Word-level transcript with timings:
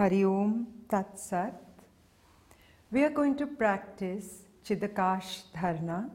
Hari 0.00 0.24
Om 0.24 0.66
Tat 0.88 1.20
Sat. 1.20 1.62
We 2.90 3.04
are 3.04 3.10
going 3.10 3.36
to 3.36 3.46
practice 3.46 4.44
Chidakash 4.64 5.42
Dharna. 5.54 6.08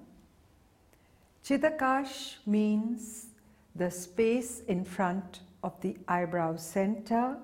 Chidakash 1.44 2.38
means 2.48 3.28
the 3.76 3.92
space 3.92 4.62
in 4.68 4.84
front 4.84 5.42
of 5.64 5.80
the 5.82 5.96
eyebrow 6.08 6.56
center 6.56 7.38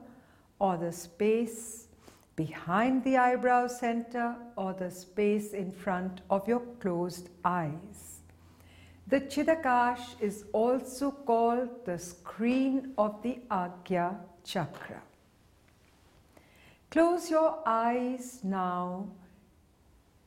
or 0.58 0.78
the 0.78 0.92
space 0.92 1.86
behind 2.36 3.04
the 3.04 3.18
eyebrow 3.18 3.68
center 3.68 4.36
or 4.56 4.74
the 4.74 4.90
space 4.90 5.54
in 5.54 5.72
front 5.72 6.22
of 6.32 6.48
your 6.48 6.62
closed 6.80 7.30
eyes. 7.46 8.22
The 9.06 9.22
Chidakash 9.22 10.20
is 10.20 10.46
also 10.54 11.12
called 11.12 11.86
the 11.86 12.00
screen 12.00 12.94
of 12.98 13.22
the 13.22 13.38
Agya 13.52 14.16
chakra. 14.44 15.04
Close 16.92 17.32
your 17.32 17.60
eyes 17.66 18.42
now. 18.44 19.08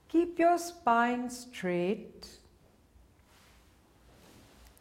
Keep 0.09 0.39
your 0.39 0.57
spine 0.57 1.29
straight. 1.29 2.27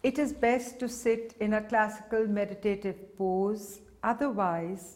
It 0.01 0.17
is 0.17 0.31
best 0.31 0.79
to 0.79 0.87
sit 0.87 1.35
in 1.41 1.53
a 1.53 1.61
classical 1.61 2.25
meditative 2.25 3.17
pose. 3.17 3.81
Otherwise, 4.01 4.95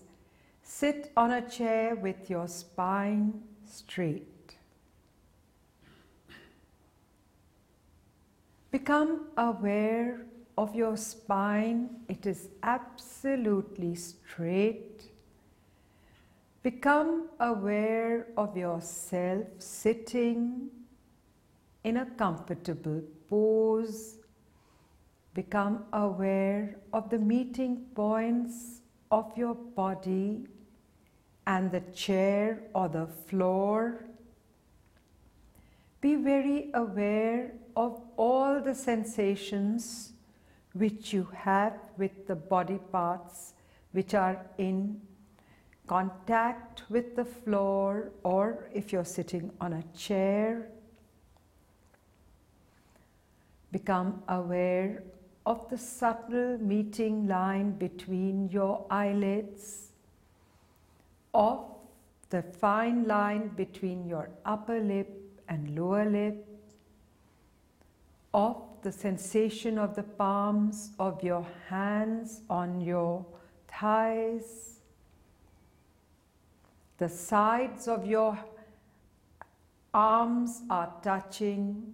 sit 0.64 1.12
on 1.18 1.32
a 1.32 1.50
chair 1.50 1.94
with 1.94 2.30
your 2.30 2.48
spine 2.48 3.42
straight. 3.66 4.56
Become 8.72 9.28
aware 9.36 10.26
of 10.58 10.74
your 10.74 10.96
spine. 10.96 11.90
It 12.08 12.26
is 12.26 12.48
absolutely 12.64 13.96
straight. 13.96 15.17
Become 16.68 17.30
aware 17.40 18.28
of 18.36 18.58
yourself 18.58 19.46
sitting 19.58 20.68
in 21.86 21.96
a 21.96 22.06
comfortable 22.06 23.02
pose. 23.30 24.18
Become 25.34 25.86
aware 25.94 26.76
of 26.92 27.10
the 27.10 27.20
meeting 27.20 27.86
points 27.96 28.82
of 29.12 29.32
your 29.38 29.56
body 29.56 30.46
and 31.46 31.72
the 31.72 31.80
chair 31.96 32.64
or 32.76 32.90
the 32.90 33.08
floor. 33.08 34.04
Be 36.02 36.16
very 36.16 36.70
aware 36.74 37.54
of 37.78 38.02
all 38.18 38.60
the 38.60 38.76
sensations 38.76 40.12
which 40.74 41.14
you 41.14 41.30
have 41.34 41.80
with 41.98 42.28
the 42.28 42.36
body 42.36 42.80
parts 42.92 43.54
which 43.94 44.14
are 44.14 44.46
in 44.58 45.00
contact 45.88 46.84
with 46.90 47.16
the 47.16 47.26
floor 47.26 48.12
or 48.24 48.70
if 48.74 48.92
you're 48.92 49.06
sitting 49.06 49.52
on 49.60 49.74
a 49.74 49.84
chair. 49.98 50.70
Become 53.72 54.22
aware 54.28 55.04
of 55.46 55.70
the 55.70 55.78
subtle 55.78 56.58
meeting 56.58 57.28
line 57.28 57.72
between 57.72 58.50
your 58.50 58.86
eyelids, 58.90 59.92
of 61.34 61.66
the 62.30 62.42
fine 62.42 63.06
line 63.08 63.48
between 63.56 64.06
your 64.06 64.30
upper 64.46 64.80
lip 64.82 65.10
and 65.48 65.74
lower 65.74 66.10
lip, 66.10 66.46
of 68.34 68.62
the 68.82 68.92
sensation 68.92 69.78
of 69.78 69.96
the 69.96 70.04
palms 70.04 70.92
of 71.00 71.24
your 71.24 71.46
hands 71.70 72.42
on 72.50 72.82
your 72.82 73.26
thighs, 73.68 74.77
the 76.98 77.10
sides 77.10 77.88
of 77.88 78.06
your 78.06 78.38
arms 79.94 80.62
are 80.70 80.94
touching 81.02 81.94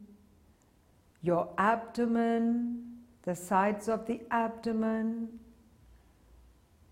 your 1.21 1.49
abdomen, 1.57 2.83
the 3.23 3.35
sides 3.35 3.87
of 3.87 4.05
the 4.05 4.21
abdomen. 4.31 5.27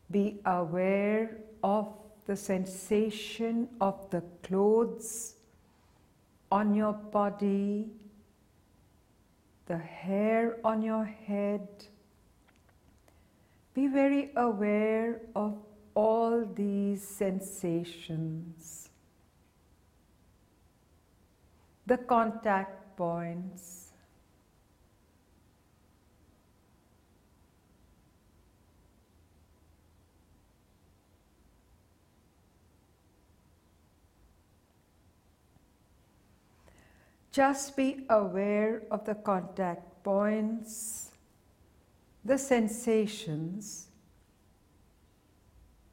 Be 0.09 0.39
aware 0.45 1.37
of 1.63 1.93
the 2.25 2.35
sensation 2.35 3.67
of 3.79 4.09
the 4.09 4.23
clothes 4.43 5.35
on 6.51 6.73
your 6.73 6.93
body 6.93 7.91
the 9.71 9.77
hair 9.77 10.57
on 10.65 10.81
your 10.81 11.05
head. 11.05 11.67
Be 13.73 13.87
very 13.87 14.31
aware 14.35 15.21
of 15.33 15.57
all 15.95 16.45
these 16.45 17.05
sensations. 17.07 18.89
The 21.85 21.97
contact 21.97 22.95
points. 22.95 23.81
Just 37.31 37.77
be 37.77 38.05
aware 38.09 38.83
of 38.91 39.05
the 39.05 39.15
contact 39.15 40.03
points, 40.03 41.11
the 42.25 42.37
sensations, 42.37 43.87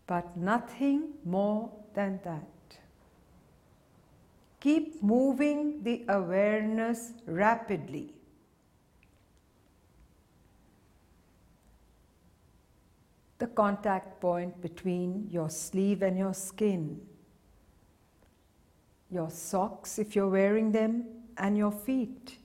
but 0.09 0.37
nothing 0.37 1.11
more 1.25 1.71
than 1.95 2.19
that. 2.25 2.49
Keep 4.59 5.03
moving 5.03 5.83
the 5.85 6.05
awareness 6.09 7.13
rapidly. 7.27 8.15
The 13.39 13.47
contact 13.47 14.21
point 14.21 14.61
between 14.61 15.29
your 15.31 15.51
sleeve 15.51 16.03
and 16.03 16.19
your 16.19 16.35
skin, 16.35 17.01
your 19.11 19.31
socks 19.31 19.99
if 19.99 20.17
you're 20.17 20.29
wearing 20.29 20.73
them, 20.73 21.05
and 21.37 21.57
your 21.57 21.71
feet, 21.71 22.39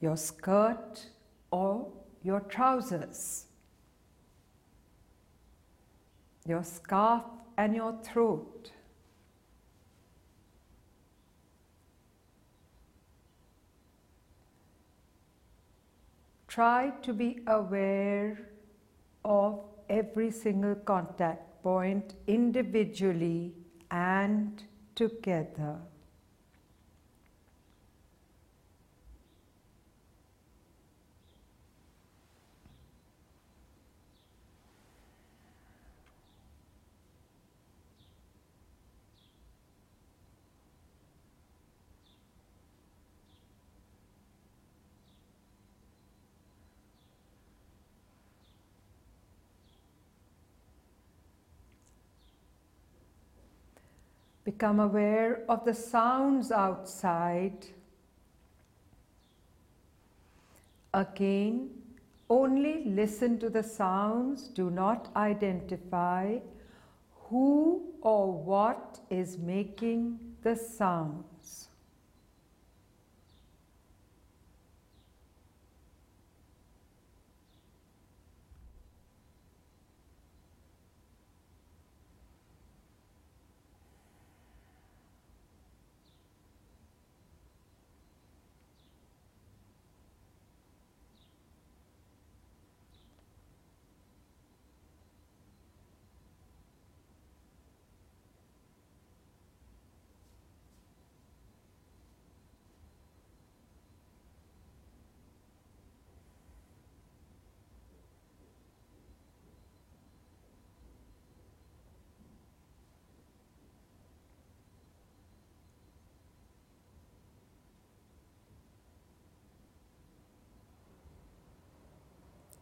your 0.00 0.18
skirt 0.18 1.06
or 1.50 1.90
your 2.22 2.40
trousers, 2.40 3.46
your 6.46 6.62
scarf 6.62 7.22
and 7.56 7.74
your 7.74 7.96
throat. 8.02 8.70
Try 16.48 16.90
to 17.02 17.12
be 17.12 17.40
aware 17.46 18.38
of 19.24 19.60
every 19.88 20.30
single 20.30 20.74
contact 20.74 21.62
point 21.62 22.14
individually 22.26 23.54
and 23.90 24.62
together. 24.94 25.78
Become 54.44 54.80
aware 54.80 55.42
of 55.48 55.64
the 55.64 55.74
sounds 55.74 56.52
outside. 56.52 57.66
Again, 60.92 61.70
only 62.28 62.84
listen 62.84 63.38
to 63.38 63.50
the 63.50 63.62
sounds, 63.62 64.48
do 64.48 64.70
not 64.70 65.08
identify 65.16 66.38
who 67.28 67.82
or 68.00 68.32
what 68.32 69.00
is 69.10 69.38
making 69.38 70.18
the 70.42 70.54
sound. 70.54 71.24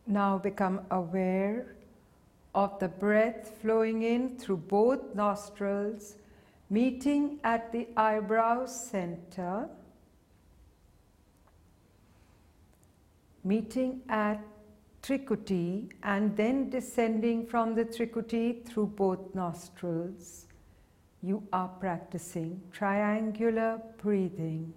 Now 0.07 0.39
become 0.39 0.81
aware 0.91 1.77
of 2.55 2.79
the 2.79 2.89
breath 2.89 3.59
flowing 3.63 4.03
in 4.03 4.37
through 4.37 4.59
both 4.59 5.15
nostrils, 5.15 6.17
meeting 6.69 7.39
at 7.45 7.73
the 7.73 7.89
eyebrow 7.97 8.67
center, 8.67 9.69
meeting 13.45 14.03
at 14.09 14.41
Trikuti 15.03 15.91
and 16.03 16.37
then 16.37 16.71
descending 16.71 17.47
from 17.47 17.75
the 17.75 17.85
Trikuti 17.85 18.65
through 18.65 18.87
both 18.87 19.35
nostrils. 19.35 20.47
You 21.23 21.43
are 21.53 21.69
practicing 21.69 22.61
triangular 22.71 23.81
breathing. 24.01 24.73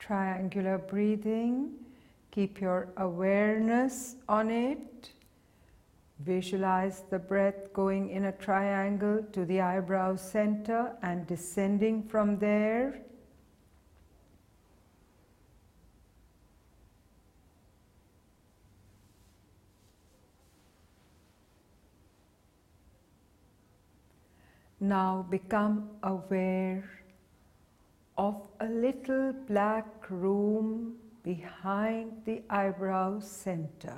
Triangular 0.00 0.78
breathing. 0.78 1.70
Keep 2.32 2.60
your 2.60 2.88
awareness 2.96 4.16
on 4.28 4.50
it. 4.50 5.10
Visualize 6.20 7.04
the 7.10 7.18
breath 7.18 7.72
going 7.72 8.10
in 8.10 8.24
a 8.24 8.32
triangle 8.32 9.22
to 9.32 9.44
the 9.44 9.60
eyebrow 9.60 10.16
center 10.16 10.92
and 11.02 11.26
descending 11.26 12.02
from 12.02 12.38
there. 12.38 13.00
Now 24.80 25.26
become 25.28 25.90
aware 26.02 27.00
of 28.20 28.36
a 28.60 28.66
little 28.66 29.32
black 29.48 30.10
room 30.10 30.94
behind 31.22 32.12
the 32.26 32.42
eyebrow 32.50 33.18
center. 33.18 33.96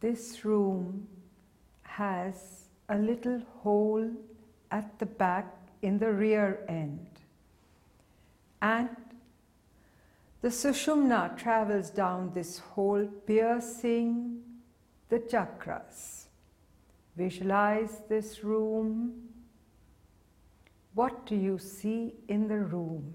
This 0.00 0.44
room 0.44 1.06
has 1.82 2.64
a 2.88 2.98
little 2.98 3.40
hole 3.62 4.10
at 4.72 4.98
the 4.98 5.06
back 5.06 5.46
in 5.82 5.98
the 6.00 6.12
rear 6.12 6.64
end. 6.68 7.06
And 8.60 8.96
the 10.42 10.48
Sushumna 10.48 11.36
travels 11.36 11.90
down 11.90 12.32
this 12.34 12.58
hole, 12.58 13.06
piercing 13.24 14.42
the 15.08 15.20
chakras. 15.20 16.29
Visualize 17.20 18.00
this 18.08 18.42
room. 18.42 19.12
What 20.94 21.26
do 21.26 21.36
you 21.36 21.58
see 21.58 22.14
in 22.28 22.48
the 22.48 22.56
room? 22.56 23.12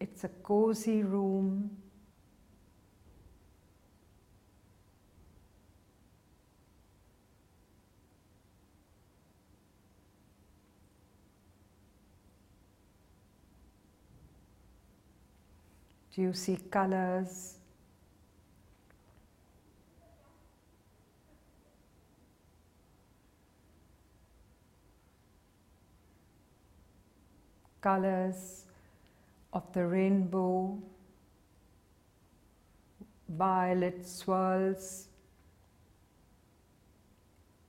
It's 0.00 0.24
a 0.24 0.28
cozy 0.28 1.04
room. 1.04 1.70
Do 16.12 16.22
you 16.22 16.32
see 16.32 16.56
colors? 16.56 17.58
Colors 27.84 28.64
of 29.52 29.70
the 29.74 29.86
rainbow, 29.86 30.78
violet 33.28 34.06
swirls, 34.06 35.08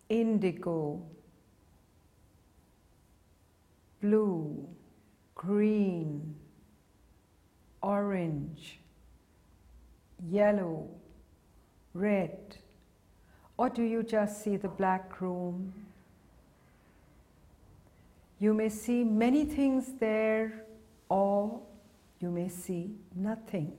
indigo, 0.07 1.01
blue, 4.01 4.65
green, 5.35 6.33
orange, 7.81 8.79
yellow, 10.29 10.87
red, 11.93 12.57
or 13.57 13.69
do 13.69 13.83
you 13.83 14.01
just 14.01 14.41
see 14.43 14.55
the 14.55 14.69
black 14.69 15.19
room? 15.19 15.84
You 18.45 18.53
may 18.53 18.69
see 18.69 19.03
many 19.03 19.43
things 19.43 19.93
there, 19.99 20.65
or 21.09 21.63
you 22.19 22.29
may 22.29 22.47
see 22.47 22.91
nothing. 23.15 23.73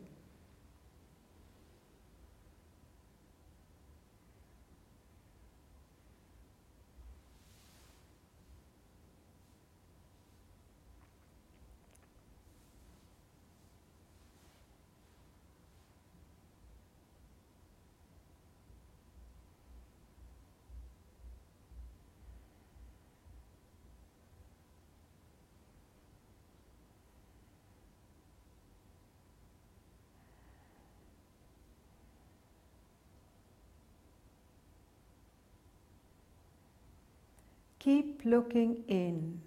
Keep 37.87 38.23
looking 38.25 38.83
in. 38.89 39.41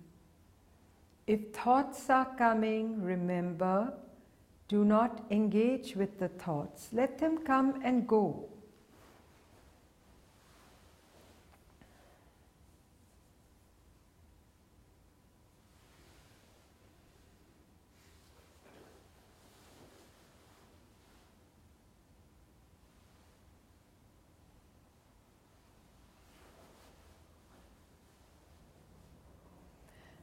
If 1.28 1.52
thoughts 1.52 2.10
are 2.10 2.34
coming, 2.38 3.04
remember, 3.04 3.92
do 4.70 4.86
not 4.86 5.26
engage 5.30 5.98
with 5.98 6.18
the 6.20 6.30
thoughts. 6.30 6.88
Let 6.94 7.18
them 7.18 7.40
come 7.40 7.82
and 7.84 8.08
go. 8.08 8.48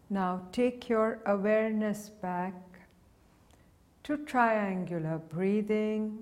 Now 0.08 0.42
take 0.52 0.88
your 0.88 1.20
awareness 1.26 2.08
back 2.08 2.54
to 4.04 4.16
triangular 4.18 5.18
breathing. 5.18 6.20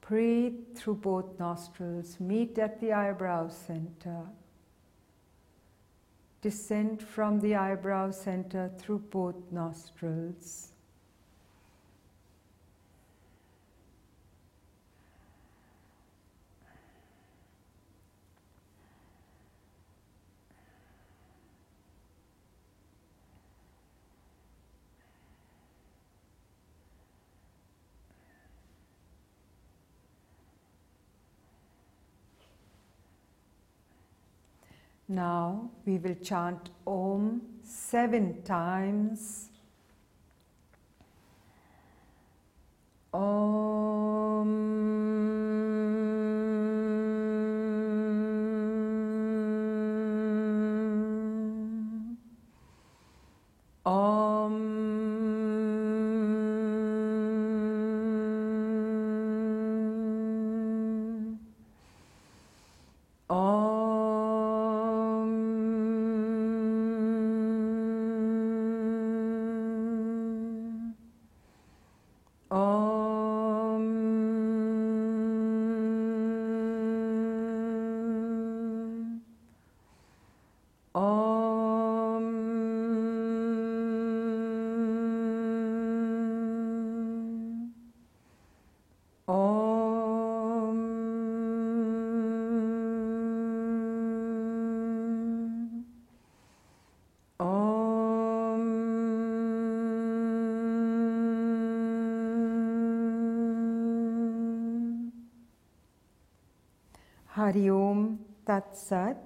Breathe 0.00 0.76
through 0.76 0.96
both 0.96 1.38
nostrils, 1.38 2.18
meet 2.20 2.58
at 2.58 2.80
the 2.80 2.92
eyebrow 2.92 3.48
center. 3.48 4.22
Descend 6.42 7.02
from 7.02 7.40
the 7.40 7.56
eyebrow 7.56 8.12
center 8.12 8.70
through 8.78 9.00
both 9.10 9.36
nostrils. 9.50 10.72
Now 35.08 35.70
we 35.84 35.98
will 35.98 36.16
chant 36.16 36.70
Om 36.86 37.40
seven 37.62 38.42
times. 38.42 39.50
Om. 43.12 43.45
Hari 107.36 107.68
Om 107.68 108.18
Tat 108.46 108.74
Sat. 108.74 109.18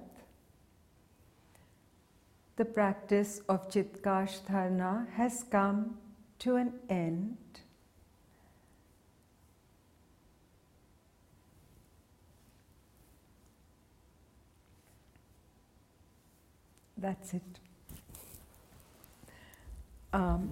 The 2.57 2.65
practice 2.65 3.39
of 3.47 3.69
Chidakash 3.69 4.41
Dharana 4.41 5.09
has 5.11 5.45
come 5.49 5.95
to 6.39 6.57
an 6.57 6.73
end. 6.89 7.37
That's 16.97 17.33
it. 17.33 17.59
Um, 20.11 20.49